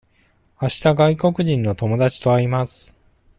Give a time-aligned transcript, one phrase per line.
[0.57, 2.95] あした外国人の友達と会います。